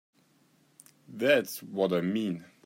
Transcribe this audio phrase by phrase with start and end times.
[1.07, 2.45] That's what I mean.